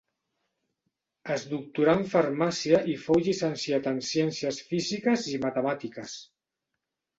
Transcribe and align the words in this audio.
Es 1.35 1.43
doctorà 1.51 1.95
en 1.97 2.01
farmàcia 2.13 2.81
i 2.95 2.97
fou 3.03 3.23
llicenciat 3.29 3.91
en 3.93 4.01
ciències 4.09 4.61
físiques 4.73 5.29
i 5.37 5.39
matemàtiques. 5.47 6.19